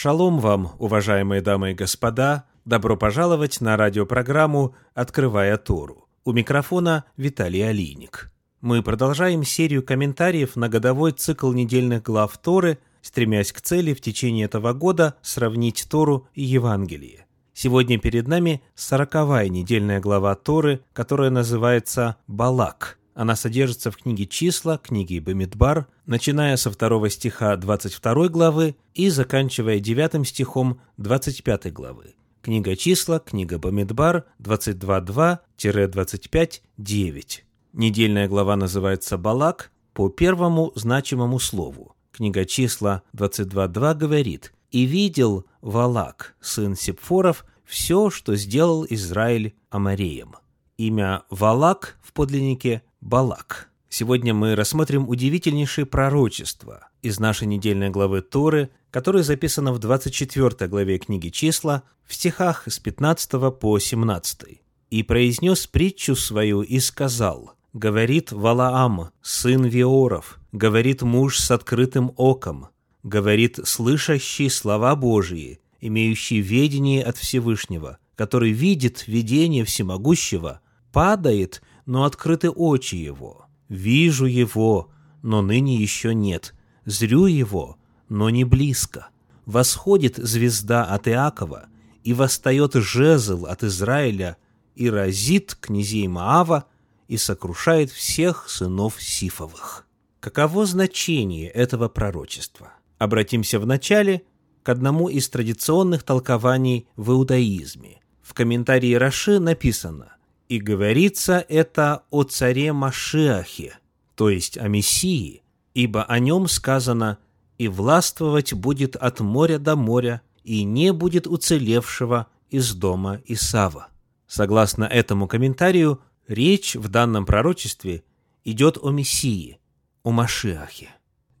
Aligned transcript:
Шалом 0.00 0.38
вам, 0.38 0.76
уважаемые 0.78 1.42
дамы 1.42 1.72
и 1.72 1.74
господа! 1.74 2.44
Добро 2.64 2.96
пожаловать 2.96 3.60
на 3.60 3.76
радиопрограмму 3.76 4.76
«Открывая 4.94 5.56
Тору». 5.56 6.06
У 6.24 6.30
микрофона 6.30 7.04
Виталий 7.16 7.68
Алиник. 7.68 8.30
Мы 8.60 8.84
продолжаем 8.84 9.42
серию 9.42 9.82
комментариев 9.82 10.54
на 10.54 10.68
годовой 10.68 11.10
цикл 11.10 11.50
недельных 11.50 12.04
глав 12.04 12.38
Торы, 12.38 12.78
стремясь 13.02 13.50
к 13.50 13.60
цели 13.60 13.92
в 13.92 14.00
течение 14.00 14.44
этого 14.44 14.72
года 14.72 15.16
сравнить 15.20 15.88
Тору 15.90 16.28
и 16.32 16.44
Евангелие. 16.44 17.26
Сегодня 17.52 17.98
перед 17.98 18.28
нами 18.28 18.62
сороковая 18.76 19.48
недельная 19.48 19.98
глава 19.98 20.36
Торы, 20.36 20.80
которая 20.92 21.30
называется 21.30 22.18
«Балак», 22.28 23.00
она 23.18 23.34
содержится 23.34 23.90
в 23.90 23.96
книге 23.96 24.26
«Числа», 24.26 24.78
книге 24.78 25.20
«Бамидбар», 25.20 25.88
начиная 26.06 26.56
со 26.56 26.70
второго 26.70 27.10
стиха 27.10 27.56
22 27.56 28.28
главы 28.28 28.76
и 28.94 29.10
заканчивая 29.10 29.80
девятым 29.80 30.24
стихом 30.24 30.80
25 30.98 31.72
главы. 31.72 32.14
Книга 32.42 32.76
«Числа», 32.76 33.18
книга 33.18 33.58
«Бамидбар», 33.58 34.24
22.2-25.9. 34.40 37.40
Недельная 37.72 38.28
глава 38.28 38.54
называется 38.54 39.18
«Балак» 39.18 39.72
по 39.94 40.10
первому 40.10 40.70
значимому 40.76 41.40
слову. 41.40 41.96
Книга 42.12 42.44
«Числа» 42.44 43.02
22.2 43.16 43.96
говорит 43.96 44.52
«И 44.70 44.84
видел 44.84 45.44
Валак, 45.60 46.36
сын 46.40 46.76
Сепфоров, 46.76 47.44
все, 47.64 48.10
что 48.10 48.36
сделал 48.36 48.86
Израиль 48.88 49.56
Амареем». 49.70 50.36
Имя 50.76 51.24
Валак 51.30 51.98
в 52.00 52.12
подлиннике 52.12 52.82
Балак. 53.00 53.70
Сегодня 53.88 54.34
мы 54.34 54.54
рассмотрим 54.54 55.08
удивительнейшее 55.08 55.86
пророчество 55.86 56.88
из 57.00 57.18
нашей 57.20 57.46
недельной 57.46 57.90
главы 57.90 58.22
Торы, 58.22 58.70
которое 58.90 59.22
записано 59.22 59.72
в 59.72 59.78
24 59.78 60.68
главе 60.68 60.98
книги 60.98 61.28
«Числа» 61.28 61.84
в 62.04 62.14
стихах 62.14 62.64
с 62.66 62.78
15 62.78 63.58
по 63.58 63.78
17. 63.78 64.60
«И 64.90 65.02
произнес 65.04 65.66
притчу 65.66 66.16
свою 66.16 66.62
и 66.62 66.80
сказал, 66.80 67.52
говорит 67.72 68.32
Валаам, 68.32 69.10
сын 69.22 69.64
Виоров, 69.64 70.38
говорит 70.52 71.02
муж 71.02 71.38
с 71.38 71.50
открытым 71.50 72.12
оком, 72.16 72.68
говорит 73.04 73.60
слышащий 73.64 74.50
слова 74.50 74.96
Божьи, 74.96 75.60
имеющий 75.80 76.40
ведение 76.40 77.04
от 77.04 77.16
Всевышнего, 77.16 77.98
который 78.16 78.50
видит 78.50 79.06
видение 79.06 79.64
всемогущего, 79.64 80.60
падает– 80.92 81.62
но 81.88 82.04
открыты 82.04 82.50
очи 82.50 82.96
его. 82.96 83.46
Вижу 83.70 84.26
его, 84.26 84.90
но 85.22 85.40
ныне 85.40 85.76
еще 85.76 86.14
нет. 86.14 86.54
Зрю 86.84 87.24
его, 87.24 87.78
но 88.10 88.28
не 88.28 88.44
близко. 88.44 89.08
Восходит 89.46 90.18
звезда 90.18 90.84
от 90.84 91.08
Иакова, 91.08 91.68
и 92.04 92.12
восстает 92.12 92.74
жезл 92.74 93.46
от 93.46 93.64
Израиля, 93.64 94.36
и 94.76 94.90
разит 94.90 95.56
князей 95.58 96.06
Маава, 96.08 96.66
и 97.08 97.16
сокрушает 97.16 97.90
всех 97.90 98.50
сынов 98.50 99.02
Сифовых. 99.02 99.86
Каково 100.20 100.66
значение 100.66 101.48
этого 101.48 101.88
пророчества? 101.88 102.74
Обратимся 102.98 103.58
вначале 103.58 104.24
к 104.62 104.68
одному 104.68 105.08
из 105.08 105.26
традиционных 105.30 106.02
толкований 106.02 106.86
в 106.96 107.12
иудаизме. 107.12 108.02
В 108.20 108.34
комментарии 108.34 108.92
Раши 108.92 109.38
написано 109.38 110.17
и 110.48 110.58
говорится 110.58 111.44
это 111.48 112.04
о 112.10 112.22
царе 112.24 112.72
Машиахе, 112.72 113.78
то 114.14 114.30
есть 114.30 114.56
о 114.56 114.68
Мессии, 114.68 115.42
ибо 115.74 116.04
о 116.04 116.18
нем 116.18 116.48
сказано 116.48 117.18
«И 117.58 117.68
властвовать 117.68 118.52
будет 118.54 118.94
от 118.96 119.20
моря 119.20 119.58
до 119.58 119.76
моря, 119.76 120.22
и 120.44 120.62
не 120.62 120.92
будет 120.92 121.26
уцелевшего 121.26 122.28
из 122.50 122.72
дома 122.74 123.20
Исава». 123.26 123.88
Согласно 124.26 124.84
этому 124.84 125.26
комментарию, 125.26 126.00
речь 126.28 126.76
в 126.76 126.88
данном 126.88 127.26
пророчестве 127.26 128.04
идет 128.44 128.78
о 128.80 128.90
Мессии, 128.90 129.58
о 130.02 130.12
Машиахе. 130.12 130.90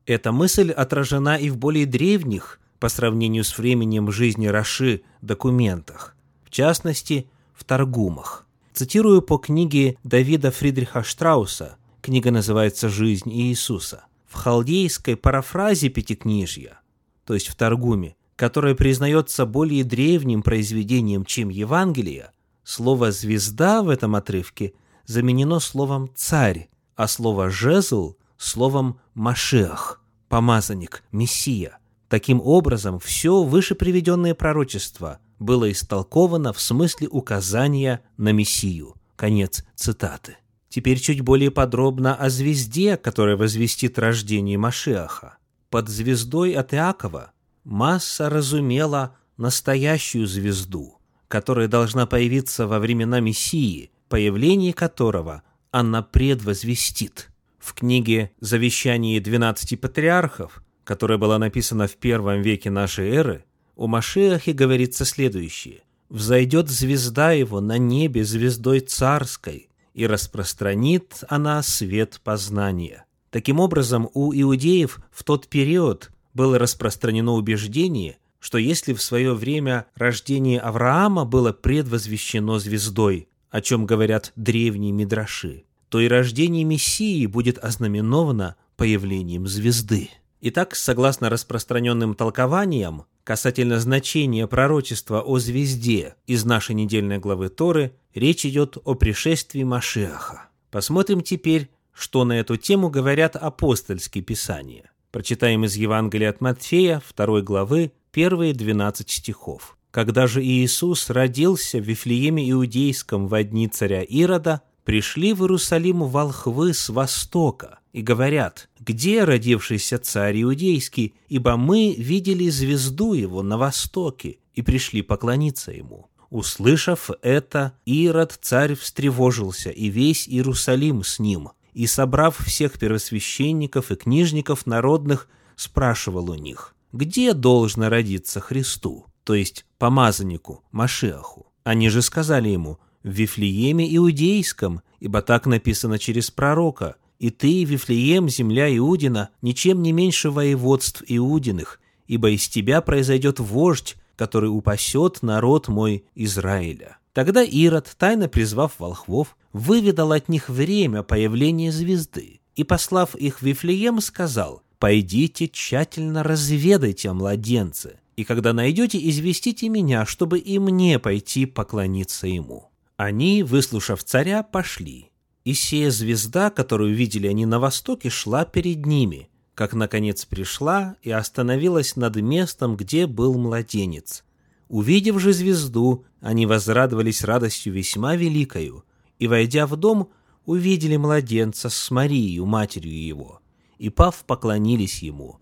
Эта 0.06 0.32
мысль 0.32 0.70
отражена 0.70 1.36
и 1.36 1.50
в 1.50 1.56
более 1.56 1.86
древних, 1.86 2.60
по 2.80 2.88
сравнению 2.88 3.44
с 3.44 3.58
временем 3.58 4.10
жизни 4.10 4.46
Раши, 4.46 5.02
документах, 5.20 6.16
в 6.44 6.50
частности, 6.50 7.28
в 7.54 7.64
Таргумах. 7.64 8.47
Цитирую 8.78 9.22
по 9.22 9.38
книге 9.38 9.98
Давида 10.04 10.52
Фридриха 10.52 11.02
Штрауса, 11.02 11.78
книга 12.00 12.30
называется 12.30 12.88
«Жизнь 12.88 13.28
Иисуса». 13.28 14.04
В 14.28 14.34
халдейской 14.34 15.16
парафразе 15.16 15.88
Пятикнижья, 15.88 16.78
то 17.24 17.34
есть 17.34 17.48
в 17.48 17.56
Таргуме, 17.56 18.14
которая 18.36 18.76
признается 18.76 19.46
более 19.46 19.82
древним 19.82 20.44
произведением, 20.44 21.24
чем 21.24 21.48
Евангелие, 21.48 22.30
слово 22.62 23.10
«звезда» 23.10 23.82
в 23.82 23.88
этом 23.88 24.14
отрывке 24.14 24.74
заменено 25.06 25.58
словом 25.58 26.12
«царь», 26.14 26.68
а 26.94 27.08
слово 27.08 27.50
«жезл»– 27.50 28.14
словом 28.36 29.00
«машех», 29.12 30.00
«помазанник», 30.28 31.02
«мессия». 31.10 31.80
Таким 32.08 32.40
образом, 32.40 33.00
все 33.00 33.42
выше 33.42 33.74
приведенное 33.74 34.36
пророчество 34.36 35.18
было 35.38 35.70
истолковано 35.70 36.52
в 36.52 36.60
смысле 36.60 37.08
указания 37.08 38.02
на 38.16 38.32
Мессию. 38.32 38.94
Конец 39.16 39.64
цитаты. 39.74 40.36
Теперь 40.68 40.98
чуть 41.00 41.22
более 41.22 41.50
подробно 41.50 42.14
о 42.14 42.28
звезде, 42.28 42.96
которая 42.96 43.36
возвестит 43.36 43.98
рождение 43.98 44.58
Машиаха. 44.58 45.38
Под 45.70 45.88
звездой 45.88 46.52
от 46.52 46.74
Иакова 46.74 47.32
масса 47.64 48.28
разумела 48.28 49.16
настоящую 49.36 50.26
звезду, 50.26 50.98
которая 51.28 51.68
должна 51.68 52.06
появиться 52.06 52.66
во 52.66 52.78
времена 52.78 53.20
Мессии, 53.20 53.90
появление 54.08 54.72
которого 54.72 55.42
она 55.70 56.02
предвозвестит. 56.02 57.28
В 57.58 57.74
книге 57.74 58.32
«Завещание 58.40 59.20
двенадцати 59.20 59.74
патриархов», 59.74 60.62
которая 60.84 61.18
была 61.18 61.38
написана 61.38 61.86
в 61.86 61.96
первом 61.96 62.40
веке 62.40 62.70
нашей 62.70 63.10
эры, 63.10 63.44
у 63.78 63.86
Машиахе 63.86 64.52
говорится 64.52 65.04
следующее. 65.04 65.82
«Взойдет 66.10 66.68
звезда 66.68 67.32
его 67.32 67.60
на 67.60 67.78
небе 67.78 68.24
звездой 68.24 68.80
царской, 68.80 69.68
и 69.94 70.06
распространит 70.06 71.22
она 71.28 71.62
свет 71.62 72.20
познания». 72.24 73.04
Таким 73.30 73.60
образом, 73.60 74.10
у 74.14 74.32
иудеев 74.34 74.98
в 75.12 75.22
тот 75.22 75.46
период 75.46 76.10
было 76.34 76.58
распространено 76.58 77.32
убеждение, 77.32 78.18
что 78.40 78.58
если 78.58 78.94
в 78.94 79.02
свое 79.02 79.32
время 79.32 79.86
рождение 79.94 80.58
Авраама 80.60 81.24
было 81.24 81.52
предвозвещено 81.52 82.58
звездой, 82.58 83.28
о 83.50 83.60
чем 83.60 83.86
говорят 83.86 84.32
древние 84.34 84.92
мидраши, 84.92 85.64
то 85.88 86.00
и 86.00 86.08
рождение 86.08 86.64
Мессии 86.64 87.26
будет 87.26 87.62
ознаменовано 87.62 88.56
появлением 88.76 89.46
звезды. 89.46 90.10
Итак, 90.40 90.74
согласно 90.74 91.30
распространенным 91.30 92.14
толкованиям, 92.14 93.04
касательно 93.28 93.78
значения 93.78 94.46
пророчества 94.46 95.20
о 95.20 95.38
звезде 95.38 96.14
из 96.26 96.46
нашей 96.46 96.74
недельной 96.74 97.18
главы 97.18 97.50
Торы, 97.50 97.92
речь 98.14 98.46
идет 98.46 98.78
о 98.82 98.94
пришествии 98.94 99.64
Машиаха. 99.64 100.48
Посмотрим 100.70 101.20
теперь, 101.20 101.68
что 101.92 102.24
на 102.24 102.40
эту 102.40 102.56
тему 102.56 102.88
говорят 102.88 103.36
апостольские 103.36 104.24
писания. 104.24 104.90
Прочитаем 105.10 105.66
из 105.66 105.76
Евангелия 105.76 106.30
от 106.30 106.40
Матфея, 106.40 107.02
2 107.14 107.42
главы, 107.42 107.92
первые 108.12 108.54
12 108.54 109.10
стихов. 109.10 109.76
«Когда 109.90 110.26
же 110.26 110.42
Иисус 110.42 111.10
родился 111.10 111.80
в 111.80 111.82
Вифлееме 111.82 112.50
Иудейском 112.50 113.28
во 113.28 113.42
дни 113.42 113.68
царя 113.68 114.02
Ирода, 114.04 114.62
пришли 114.84 115.34
в 115.34 115.42
Иерусалим 115.42 116.04
волхвы 116.04 116.72
с 116.72 116.88
востока 116.88 117.77
и 117.92 118.02
говорят, 118.02 118.68
где 118.78 119.24
родившийся 119.24 119.98
царь 119.98 120.42
иудейский, 120.42 121.14
ибо 121.28 121.56
мы 121.56 121.94
видели 121.96 122.48
звезду 122.48 123.14
его 123.14 123.42
на 123.42 123.58
востоке 123.58 124.38
и 124.54 124.62
пришли 124.62 125.02
поклониться 125.02 125.72
ему. 125.72 126.08
Услышав 126.30 127.10
это, 127.22 127.72
Ирод 127.86 128.38
царь 128.40 128.74
встревожился, 128.74 129.70
и 129.70 129.88
весь 129.88 130.28
Иерусалим 130.28 131.02
с 131.02 131.18
ним, 131.18 131.50
и, 131.72 131.86
собрав 131.86 132.38
всех 132.44 132.78
первосвященников 132.78 133.90
и 133.90 133.96
книжников 133.96 134.66
народных, 134.66 135.28
спрашивал 135.56 136.30
у 136.30 136.34
них, 136.34 136.74
где 136.92 137.32
должно 137.32 137.88
родиться 137.88 138.40
Христу, 138.40 139.06
то 139.24 139.34
есть 139.34 139.64
помазаннику, 139.78 140.64
Машиаху. 140.70 141.46
Они 141.64 141.88
же 141.88 142.02
сказали 142.02 142.48
ему, 142.48 142.78
в 143.02 143.08
Вифлееме 143.08 143.94
Иудейском, 143.96 144.82
ибо 145.00 145.22
так 145.22 145.46
написано 145.46 145.98
через 145.98 146.30
пророка, 146.30 146.96
«И 147.18 147.30
ты, 147.30 147.64
Вифлеем, 147.64 148.28
земля 148.28 148.74
Иудина, 148.76 149.30
ничем 149.42 149.82
не 149.82 149.92
меньше 149.92 150.30
воеводств 150.30 151.02
Иудиных, 151.06 151.80
ибо 152.06 152.30
из 152.30 152.48
тебя 152.48 152.80
произойдет 152.80 153.40
вождь, 153.40 153.96
который 154.16 154.46
упасет 154.46 155.22
народ 155.22 155.68
мой 155.68 156.04
Израиля». 156.14 156.98
Тогда 157.12 157.42
Ирод, 157.42 157.96
тайно 157.98 158.28
призвав 158.28 158.78
волхвов, 158.78 159.36
выведал 159.52 160.12
от 160.12 160.28
них 160.28 160.48
время 160.48 161.02
появления 161.02 161.72
звезды 161.72 162.40
и, 162.54 162.62
послав 162.62 163.16
их 163.16 163.40
в 163.40 163.42
Вифлеем, 163.42 164.00
сказал, 164.00 164.62
«Пойдите 164.78 165.48
тщательно 165.48 166.22
разведайте 166.22 167.10
о 167.10 167.14
младенце, 167.14 167.98
И 168.16 168.24
когда 168.24 168.52
найдете, 168.52 168.98
известите 169.10 169.68
меня, 169.68 170.06
чтобы 170.06 170.38
и 170.38 170.58
мне 170.58 170.98
пойти 170.98 171.46
поклониться 171.46 172.26
ему». 172.26 172.70
Они, 172.96 173.44
выслушав 173.44 174.02
царя, 174.02 174.42
пошли. 174.42 175.10
И 175.48 175.54
сия 175.54 175.90
звезда, 175.90 176.50
которую 176.50 176.94
видели 176.94 177.26
они 177.26 177.46
на 177.46 177.58
востоке, 177.58 178.10
шла 178.10 178.44
перед 178.44 178.84
ними, 178.84 179.30
как, 179.54 179.72
наконец, 179.72 180.26
пришла 180.26 180.96
и 181.00 181.10
остановилась 181.10 181.96
над 181.96 182.16
местом, 182.16 182.76
где 182.76 183.06
был 183.06 183.38
младенец. 183.38 184.24
Увидев 184.68 185.18
же 185.18 185.32
звезду, 185.32 186.04
они 186.20 186.44
возрадовались 186.44 187.24
радостью 187.24 187.72
весьма 187.72 188.14
великою, 188.14 188.84
и, 189.18 189.26
войдя 189.26 189.66
в 189.66 189.74
дом, 189.76 190.10
увидели 190.44 190.98
младенца 190.98 191.70
с 191.70 191.90
Марией, 191.90 192.44
матерью 192.44 193.02
его, 193.02 193.40
и, 193.78 193.88
пав, 193.88 194.26
поклонились 194.26 195.02
ему, 195.02 195.40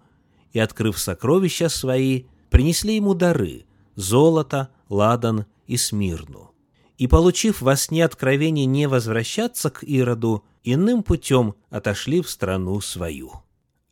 и, 0.53 0.61
открыв 0.61 1.01
сокровища 1.01 1.69
свои, 1.69 2.27
принесли 2.49 2.95
ему 2.95 3.15
дары– 3.15 3.67
золото, 3.97 4.69
ладан 4.89 5.47
и 5.67 5.77
смирну 5.77 6.53
и, 6.99 7.07
получив 7.07 7.61
во 7.61 7.77
сне 7.77 8.05
откровение 8.05 8.67
не 8.67 8.89
возвращаться 8.89 9.71
к 9.71 9.83
Ироду, 9.83 10.45
иным 10.65 11.03
путем 11.03 11.55
отошли 11.71 12.23
в 12.23 12.31
страну 12.31 12.81
свою. 12.81 13.43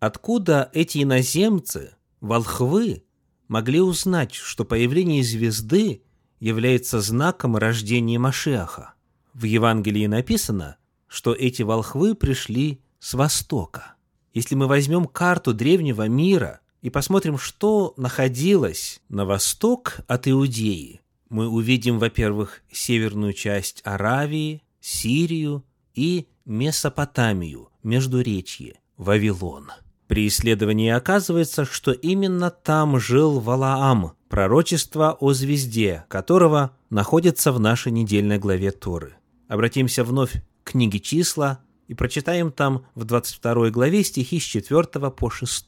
Откуда 0.00 0.70
эти 0.72 1.02
иноземцы, 1.02 1.94
волхвы, 2.20 3.04
могли 3.48 3.80
узнать, 3.80 4.34
что 4.34 4.64
появление 4.64 5.22
звезды 5.22 6.02
является 6.40 7.00
знаком 7.00 7.56
рождения 7.56 8.18
Машиаха? 8.18 8.94
В 9.32 9.44
Евангелии 9.44 10.06
написано, 10.06 10.76
что 11.06 11.32
эти 11.32 11.62
волхвы 11.62 12.14
пришли 12.14 12.80
с 12.98 13.14
востока. 13.14 13.94
Если 14.32 14.54
мы 14.54 14.66
возьмем 14.66 15.06
карту 15.06 15.54
древнего 15.54 16.08
мира 16.08 16.60
и 16.82 16.90
посмотрим, 16.90 17.38
что 17.38 17.94
находилось 17.96 19.00
на 19.08 19.24
восток 19.24 19.98
от 20.08 20.26
Иудеи, 20.28 21.00
мы 21.28 21.48
увидим, 21.48 21.98
во-первых, 21.98 22.62
северную 22.70 23.32
часть 23.32 23.80
Аравии, 23.84 24.62
Сирию 24.80 25.64
и 25.94 26.26
Месопотамию, 26.44 27.70
Междуречье, 27.82 28.80
Вавилон. 28.96 29.70
При 30.06 30.28
исследовании 30.28 30.90
оказывается, 30.90 31.64
что 31.64 31.92
именно 31.92 32.50
там 32.50 33.00
жил 33.00 33.40
Валаам, 33.40 34.12
пророчество 34.28 35.16
о 35.18 35.32
звезде, 35.32 36.04
которого 36.08 36.76
находится 36.90 37.52
в 37.52 37.60
нашей 37.60 37.92
недельной 37.92 38.38
главе 38.38 38.70
Торы. 38.70 39.14
Обратимся 39.48 40.04
вновь 40.04 40.42
к 40.62 40.72
книге 40.72 41.00
числа 41.00 41.60
и 41.88 41.94
прочитаем 41.94 42.52
там 42.52 42.86
в 42.94 43.04
22 43.04 43.70
главе 43.70 44.04
стихи 44.04 44.38
с 44.38 44.42
4 44.42 44.84
по 45.10 45.30
6. 45.30 45.66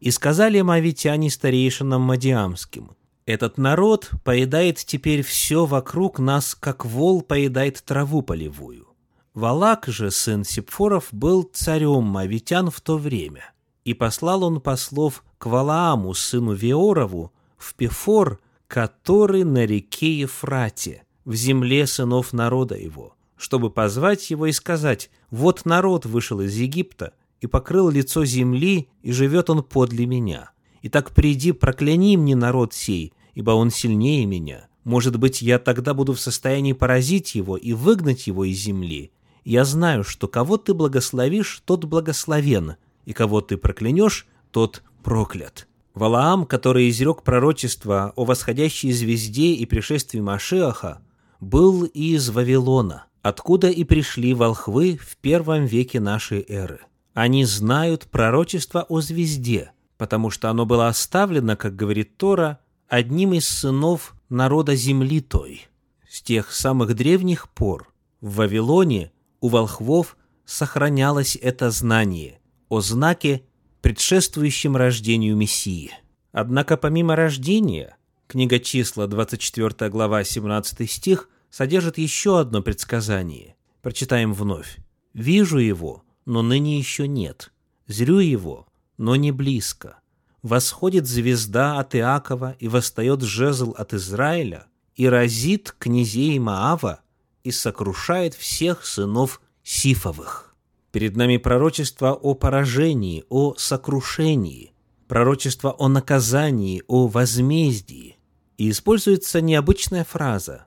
«И 0.00 0.10
сказали 0.10 0.60
мавитяне 0.60 1.30
старейшинам 1.30 2.02
Мадиамским, 2.02 2.90
этот 3.28 3.58
народ 3.58 4.10
поедает 4.24 4.78
теперь 4.78 5.22
все 5.22 5.66
вокруг 5.66 6.18
нас, 6.18 6.54
как 6.54 6.86
вол 6.86 7.20
поедает 7.20 7.82
траву 7.84 8.22
полевую. 8.22 8.88
Валак 9.34 9.84
же, 9.86 10.10
сын 10.10 10.44
Сипфоров, 10.44 11.08
был 11.12 11.42
царем 11.42 12.04
мавитян 12.04 12.70
в 12.70 12.80
то 12.80 12.96
время. 12.96 13.52
И 13.84 13.92
послал 13.92 14.44
он 14.44 14.62
послов 14.62 15.24
к 15.36 15.44
Валааму, 15.44 16.14
сыну 16.14 16.54
Веорову, 16.54 17.34
в 17.58 17.74
Пефор, 17.74 18.40
который 18.66 19.44
на 19.44 19.66
реке 19.66 20.20
Ефрате, 20.20 21.02
в 21.26 21.34
земле 21.34 21.86
сынов 21.86 22.32
народа 22.32 22.76
его, 22.76 23.14
чтобы 23.36 23.68
позвать 23.68 24.30
его 24.30 24.46
и 24.46 24.52
сказать, 24.52 25.10
«Вот 25.30 25.66
народ 25.66 26.06
вышел 26.06 26.40
из 26.40 26.54
Египта 26.54 27.12
и 27.42 27.46
покрыл 27.46 27.90
лицо 27.90 28.24
земли, 28.24 28.88
и 29.02 29.12
живет 29.12 29.50
он 29.50 29.62
подле 29.62 30.06
меня. 30.06 30.50
Итак, 30.80 31.10
приди, 31.10 31.52
прокляни 31.52 32.16
мне 32.16 32.34
народ 32.34 32.72
сей, 32.72 33.12
ибо 33.38 33.52
он 33.52 33.70
сильнее 33.70 34.26
меня. 34.26 34.66
Может 34.82 35.16
быть, 35.16 35.42
я 35.42 35.60
тогда 35.60 35.94
буду 35.94 36.12
в 36.12 36.18
состоянии 36.18 36.72
поразить 36.72 37.36
его 37.36 37.56
и 37.56 37.72
выгнать 37.72 38.26
его 38.26 38.44
из 38.44 38.58
земли. 38.58 39.12
Я 39.44 39.64
знаю, 39.64 40.02
что 40.02 40.26
кого 40.26 40.56
ты 40.56 40.74
благословишь, 40.74 41.62
тот 41.64 41.84
благословен, 41.84 42.74
и 43.04 43.12
кого 43.12 43.40
ты 43.40 43.56
проклянешь, 43.56 44.26
тот 44.50 44.82
проклят». 45.04 45.68
Валаам, 45.94 46.46
который 46.46 46.90
изрек 46.90 47.22
пророчество 47.22 48.12
о 48.16 48.24
восходящей 48.24 48.90
звезде 48.90 49.52
и 49.52 49.66
пришествии 49.66 50.18
Машиаха, 50.18 51.00
был 51.38 51.84
из 51.84 52.30
Вавилона, 52.30 53.04
откуда 53.22 53.68
и 53.68 53.84
пришли 53.84 54.34
волхвы 54.34 54.98
в 55.00 55.16
первом 55.18 55.64
веке 55.64 56.00
нашей 56.00 56.44
эры. 56.48 56.80
Они 57.14 57.44
знают 57.44 58.08
пророчество 58.10 58.84
о 58.88 59.00
звезде, 59.00 59.70
потому 59.96 60.30
что 60.30 60.50
оно 60.50 60.66
было 60.66 60.88
оставлено, 60.88 61.56
как 61.56 61.76
говорит 61.76 62.16
Тора, 62.16 62.58
одним 62.88 63.34
из 63.34 63.46
сынов 63.46 64.14
народа 64.28 64.74
земли 64.74 65.20
той. 65.20 65.66
С 66.08 66.22
тех 66.22 66.52
самых 66.52 66.94
древних 66.94 67.48
пор 67.50 67.92
в 68.20 68.36
Вавилоне 68.36 69.12
у 69.40 69.48
волхвов 69.48 70.16
сохранялось 70.44 71.36
это 71.40 71.70
знание 71.70 72.40
о 72.68 72.80
знаке, 72.80 73.42
предшествующем 73.82 74.76
рождению 74.76 75.36
Мессии. 75.36 75.92
Однако 76.32 76.76
помимо 76.76 77.14
рождения, 77.14 77.96
книга 78.26 78.58
числа, 78.58 79.06
24 79.06 79.90
глава, 79.90 80.24
17 80.24 80.90
стих, 80.90 81.28
содержит 81.50 81.98
еще 81.98 82.40
одно 82.40 82.62
предсказание. 82.62 83.54
Прочитаем 83.82 84.32
вновь. 84.32 84.78
«Вижу 85.14 85.58
его, 85.58 86.04
но 86.24 86.42
ныне 86.42 86.78
еще 86.78 87.06
нет. 87.08 87.52
Зрю 87.86 88.18
его, 88.18 88.66
но 88.96 89.16
не 89.16 89.32
близко 89.32 89.97
восходит 90.42 91.06
звезда 91.06 91.78
от 91.78 91.94
Иакова 91.94 92.56
и 92.58 92.68
восстает 92.68 93.22
жезл 93.22 93.74
от 93.76 93.94
Израиля, 93.94 94.66
и 94.94 95.06
разит 95.06 95.74
князей 95.78 96.38
Маава 96.38 97.00
и 97.44 97.50
сокрушает 97.50 98.34
всех 98.34 98.84
сынов 98.84 99.40
Сифовых. 99.62 100.56
Перед 100.92 101.16
нами 101.16 101.36
пророчество 101.36 102.12
о 102.12 102.34
поражении, 102.34 103.24
о 103.28 103.54
сокрушении, 103.56 104.72
пророчество 105.06 105.74
о 105.78 105.88
наказании, 105.88 106.82
о 106.88 107.06
возмездии. 107.06 108.16
И 108.56 108.70
используется 108.70 109.40
необычная 109.40 110.04
фраза 110.04 110.66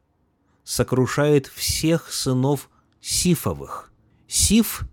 «сокрушает 0.63 1.47
всех 1.47 2.11
сынов 2.13 2.69
Сифовых». 3.01 3.91
Сиф, 4.27 4.83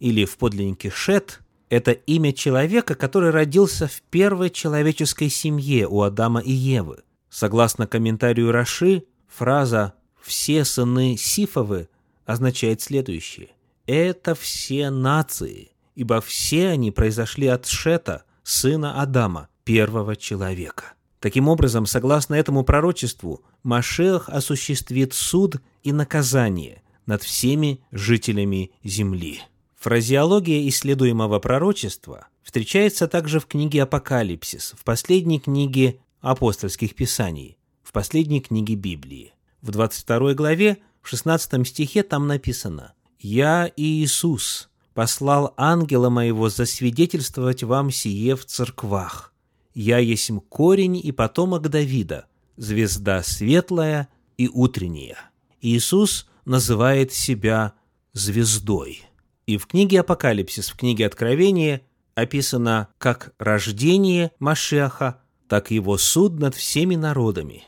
или 0.00 0.24
в 0.24 0.36
подлиннике 0.36 0.90
Шет– 0.90 1.40
это 1.70 1.92
имя 1.92 2.32
человека, 2.32 2.94
который 2.94 3.30
родился 3.30 3.86
в 3.86 4.02
первой 4.02 4.50
человеческой 4.50 5.30
семье 5.30 5.86
у 5.86 6.02
Адама 6.02 6.40
и 6.40 6.52
Евы. 6.52 6.98
Согласно 7.30 7.86
комментарию 7.86 8.50
Раши, 8.50 9.04
фраза 9.28 9.94
«все 10.20 10.64
сыны 10.64 11.16
Сифовы» 11.16 11.88
означает 12.26 12.82
следующее. 12.82 13.50
Это 13.86 14.34
все 14.34 14.90
нации, 14.90 15.70
ибо 15.94 16.20
все 16.20 16.68
они 16.68 16.90
произошли 16.90 17.46
от 17.46 17.66
Шета, 17.66 18.24
сына 18.42 19.00
Адама, 19.00 19.48
первого 19.62 20.16
человека. 20.16 20.94
Таким 21.20 21.48
образом, 21.48 21.86
согласно 21.86 22.34
этому 22.34 22.64
пророчеству, 22.64 23.42
Машех 23.62 24.28
осуществит 24.28 25.14
суд 25.14 25.56
и 25.84 25.92
наказание 25.92 26.82
над 27.06 27.22
всеми 27.22 27.80
жителями 27.92 28.72
земли. 28.82 29.42
Фразеология 29.80 30.68
исследуемого 30.68 31.38
пророчества 31.38 32.28
встречается 32.42 33.08
также 33.08 33.40
в 33.40 33.46
книге 33.46 33.84
«Апокалипсис», 33.84 34.74
в 34.78 34.84
последней 34.84 35.40
книге 35.40 36.00
апостольских 36.20 36.94
писаний, 36.94 37.56
в 37.82 37.92
последней 37.92 38.42
книге 38.42 38.74
Библии. 38.74 39.32
В 39.62 39.70
22 39.70 40.34
главе, 40.34 40.76
в 41.00 41.08
16 41.08 41.66
стихе 41.66 42.02
там 42.02 42.26
написано 42.26 42.92
«Я, 43.18 43.72
Иисус, 43.74 44.68
послал 44.92 45.54
ангела 45.56 46.10
моего 46.10 46.50
засвидетельствовать 46.50 47.62
вам 47.62 47.90
сие 47.90 48.36
в 48.36 48.44
церквах. 48.44 49.32
Я 49.72 49.96
есть 49.96 50.30
корень 50.50 51.00
и 51.02 51.10
потомок 51.10 51.70
Давида, 51.70 52.26
звезда 52.58 53.22
светлая 53.22 54.08
и 54.36 54.46
утренняя». 54.46 55.30
Иисус 55.62 56.28
называет 56.44 57.14
себя 57.14 57.72
звездой. 58.12 59.04
И 59.50 59.56
в 59.56 59.66
книге 59.66 59.98
Апокалипсис, 59.98 60.68
в 60.68 60.76
книге 60.76 61.06
Откровения 61.06 61.80
описано 62.14 62.86
как 62.98 63.34
рождение 63.40 64.30
Машеха, 64.38 65.22
так 65.48 65.72
и 65.72 65.74
его 65.74 65.98
суд 65.98 66.38
над 66.38 66.54
всеми 66.54 66.94
народами. 66.94 67.64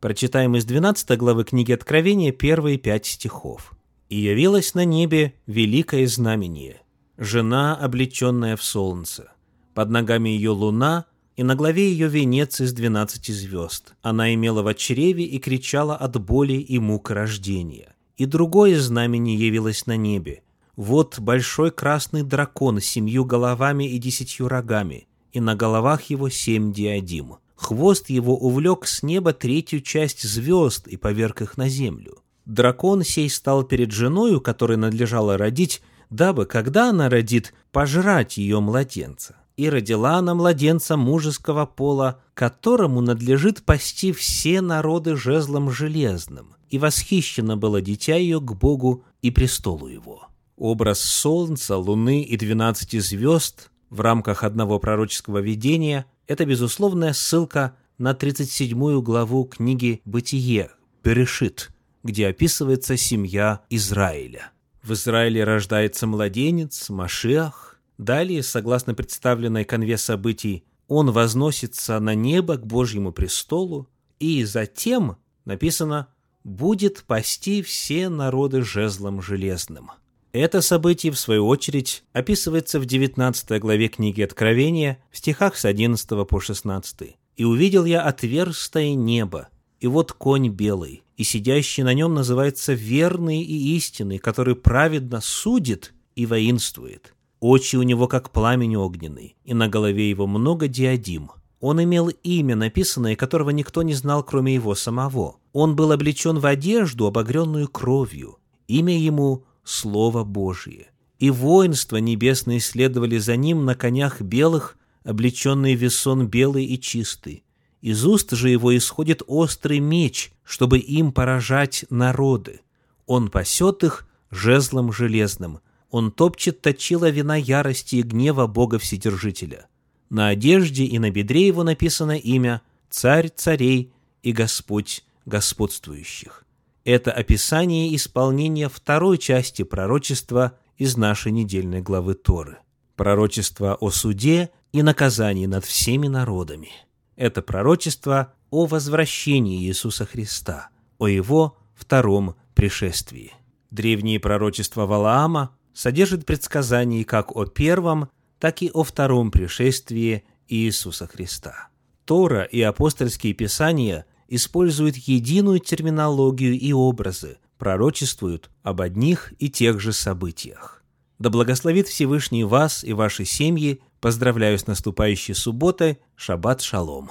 Прочитаем 0.00 0.56
из 0.56 0.64
12 0.64 1.18
главы 1.18 1.44
книги 1.44 1.72
Откровения 1.72 2.32
первые 2.32 2.78
пять 2.78 3.04
стихов. 3.04 3.74
«И 4.08 4.16
явилось 4.16 4.72
на 4.72 4.86
небе 4.86 5.34
великое 5.46 6.06
знамение, 6.06 6.80
жена, 7.18 7.76
облеченная 7.76 8.56
в 8.56 8.62
солнце, 8.64 9.30
под 9.74 9.90
ногами 9.90 10.30
ее 10.30 10.52
луна, 10.52 11.04
и 11.36 11.42
на 11.42 11.54
главе 11.54 11.90
ее 11.90 12.08
венец 12.08 12.62
из 12.62 12.72
двенадцати 12.72 13.32
звезд. 13.32 13.92
Она 14.00 14.32
имела 14.32 14.62
в 14.62 14.72
чреве 14.72 15.24
и 15.24 15.38
кричала 15.38 15.96
от 15.96 16.18
боли 16.18 16.54
и 16.54 16.78
мук 16.78 17.10
рождения. 17.10 17.94
И 18.16 18.24
другое 18.24 18.80
знамение 18.80 19.36
явилось 19.36 19.84
на 19.84 19.98
небе, 19.98 20.40
вот 20.76 21.18
большой 21.18 21.70
красный 21.70 22.22
дракон 22.22 22.80
с 22.80 22.84
семью 22.84 23.24
головами 23.24 23.84
и 23.90 23.98
десятью 23.98 24.48
рогами, 24.48 25.08
и 25.32 25.40
на 25.40 25.56
головах 25.56 26.04
его 26.04 26.28
семь 26.28 26.72
диадим. 26.72 27.36
хвост 27.56 28.10
его 28.10 28.36
увлек 28.36 28.86
с 28.86 29.02
неба 29.02 29.32
третью 29.32 29.80
часть 29.80 30.22
звезд 30.22 30.86
и 30.86 30.98
поверг 30.98 31.40
их 31.40 31.56
на 31.56 31.68
землю. 31.70 32.22
Дракон 32.44 33.02
сей 33.02 33.30
стал 33.30 33.64
перед 33.64 33.90
женою, 33.90 34.42
которой 34.42 34.76
надлежало 34.76 35.38
родить, 35.38 35.82
дабы, 36.10 36.44
когда 36.44 36.90
она 36.90 37.08
родит, 37.08 37.54
пожрать 37.72 38.36
ее 38.36 38.60
младенца. 38.60 39.36
И 39.56 39.70
родила 39.70 40.16
она 40.16 40.34
младенца 40.34 40.98
мужеского 40.98 41.64
пола, 41.64 42.20
которому 42.34 43.00
надлежит 43.00 43.64
пасти 43.64 44.12
все 44.12 44.60
народы 44.60 45.16
жезлом 45.16 45.70
железным. 45.70 46.54
И 46.68 46.78
восхищено 46.78 47.56
было 47.56 47.80
дитя 47.80 48.16
ее 48.16 48.38
к 48.38 48.52
Богу 48.52 49.04
и 49.22 49.30
престолу 49.30 49.88
его. 49.88 50.28
Образ 50.56 51.00
солнца, 51.00 51.76
луны 51.76 52.22
и 52.22 52.34
двенадцати 52.38 52.98
звезд 52.98 53.70
в 53.90 54.00
рамках 54.00 54.42
одного 54.42 54.78
пророческого 54.78 55.38
видения– 55.38 56.06
это 56.26 56.46
безусловная 56.46 57.12
ссылка 57.12 57.76
на 57.98 58.14
37 58.14 59.02
главу 59.02 59.44
книги 59.44 60.00
«Бытие» 60.06 60.70
Берешит, 61.04 61.70
где 62.02 62.28
описывается 62.28 62.96
семья 62.96 63.64
Израиля. 63.68 64.50
В 64.82 64.94
Израиле 64.94 65.44
рождается 65.44 66.06
младенец, 66.06 66.88
Машиах. 66.88 67.78
Далее, 67.98 68.42
согласно 68.42 68.94
представленной 68.94 69.66
конве 69.66 69.98
событий, 69.98 70.64
он 70.88 71.10
возносится 71.10 72.00
на 72.00 72.14
небо 72.14 72.56
к 72.56 72.66
Божьему 72.66 73.12
престолу, 73.12 73.90
и 74.18 74.42
затем, 74.44 75.18
написано, 75.44 76.08
будет 76.44 77.04
пасти 77.04 77.60
все 77.60 78.08
народы 78.08 78.62
жезлом 78.62 79.20
железным. 79.20 79.90
Это 80.36 80.60
событие, 80.60 81.12
в 81.12 81.18
свою 81.18 81.46
очередь, 81.46 82.04
описывается 82.12 82.78
в 82.78 82.84
19 82.84 83.58
главе 83.58 83.88
книги 83.88 84.20
Откровения, 84.20 84.98
в 85.10 85.16
стихах 85.16 85.56
с 85.56 85.64
11 85.64 86.28
по 86.28 86.40
16. 86.40 87.16
«И 87.38 87.44
увидел 87.44 87.86
я 87.86 88.02
отверстое 88.02 88.92
небо, 88.92 89.48
и 89.80 89.86
вот 89.86 90.12
конь 90.12 90.50
белый, 90.50 91.04
и 91.16 91.24
сидящий 91.24 91.84
на 91.84 91.94
нем 91.94 92.12
называется 92.12 92.74
верный 92.74 93.40
и 93.40 93.76
истинный, 93.76 94.18
который 94.18 94.56
праведно 94.56 95.22
судит 95.22 95.94
и 96.16 96.26
воинствует. 96.26 97.14
Очи 97.40 97.76
у 97.76 97.82
него 97.82 98.06
как 98.06 98.30
пламень 98.30 98.76
огненный, 98.76 99.36
и 99.46 99.54
на 99.54 99.68
голове 99.68 100.10
его 100.10 100.26
много 100.26 100.68
диадим. 100.68 101.30
Он 101.60 101.82
имел 101.82 102.08
имя, 102.08 102.56
написанное, 102.56 103.16
которого 103.16 103.48
никто 103.48 103.82
не 103.82 103.94
знал, 103.94 104.22
кроме 104.22 104.52
его 104.52 104.74
самого. 104.74 105.36
Он 105.54 105.76
был 105.76 105.92
облечен 105.92 106.38
в 106.40 106.44
одежду, 106.44 107.06
обогренную 107.06 107.68
кровью. 107.68 108.36
Имя 108.68 108.98
ему 108.98 109.46
Слово 109.66 110.22
Божие. 110.22 110.86
И 111.18 111.28
воинства 111.28 111.96
небесные 111.96 112.60
следовали 112.60 113.18
за 113.18 113.34
ним 113.34 113.64
на 113.64 113.74
конях 113.74 114.20
белых, 114.20 114.78
облеченные 115.02 115.74
весон 115.74 116.28
белый 116.28 116.64
и 116.64 116.80
чистый. 116.80 117.42
Из 117.82 118.06
уст 118.06 118.30
же 118.30 118.48
его 118.48 118.76
исходит 118.76 119.22
острый 119.26 119.80
меч, 119.80 120.30
чтобы 120.44 120.78
им 120.78 121.10
поражать 121.10 121.84
народы. 121.90 122.60
Он 123.06 123.28
пасет 123.28 123.82
их 123.82 124.08
жезлом 124.30 124.92
железным. 124.92 125.58
Он 125.90 126.12
топчет 126.12 126.60
точила 126.60 127.10
вина 127.10 127.34
ярости 127.34 127.96
и 127.96 128.02
гнева 128.02 128.46
Бога 128.46 128.78
Вседержителя. 128.78 129.66
На 130.10 130.28
одежде 130.28 130.84
и 130.84 131.00
на 131.00 131.10
бедре 131.10 131.48
его 131.48 131.64
написано 131.64 132.16
имя 132.16 132.62
«Царь 132.88 133.30
царей 133.34 133.92
и 134.22 134.30
Господь 134.30 135.04
господствующих». 135.24 136.45
Это 136.86 137.10
описание 137.10 137.96
исполнения 137.96 138.68
второй 138.68 139.18
части 139.18 139.64
пророчества 139.64 140.56
из 140.78 140.96
нашей 140.96 141.32
недельной 141.32 141.80
главы 141.80 142.14
Торы. 142.14 142.58
Пророчество 142.94 143.74
о 143.74 143.90
суде 143.90 144.50
и 144.70 144.84
наказании 144.84 145.46
над 145.46 145.64
всеми 145.64 146.06
народами. 146.06 146.70
Это 147.16 147.42
пророчество 147.42 148.34
о 148.50 148.66
возвращении 148.66 149.66
Иисуса 149.66 150.06
Христа, 150.06 150.68
о 150.98 151.08
Его 151.08 151.56
втором 151.74 152.36
пришествии. 152.54 153.32
Древние 153.72 154.20
пророчества 154.20 154.86
Валаама 154.86 155.56
содержат 155.74 156.24
предсказания 156.24 157.04
как 157.04 157.34
о 157.34 157.46
первом, 157.46 158.10
так 158.38 158.62
и 158.62 158.70
о 158.72 158.84
втором 158.84 159.32
пришествии 159.32 160.22
Иисуса 160.46 161.08
Христа. 161.08 161.66
Тора 162.04 162.44
и 162.44 162.60
апостольские 162.60 163.32
писания 163.32 164.06
используют 164.28 164.96
единую 164.96 165.60
терминологию 165.60 166.58
и 166.58 166.72
образы, 166.72 167.38
пророчествуют 167.58 168.50
об 168.62 168.80
одних 168.80 169.32
и 169.38 169.48
тех 169.48 169.80
же 169.80 169.92
событиях. 169.92 170.82
Да 171.18 171.30
благословит 171.30 171.88
Всевышний 171.88 172.44
вас 172.44 172.84
и 172.84 172.92
ваши 172.92 173.24
семьи. 173.24 173.80
Поздравляю 174.00 174.58
с 174.58 174.66
наступающей 174.66 175.34
субботой. 175.34 175.98
Шаббат 176.14 176.60
шалом. 176.60 177.10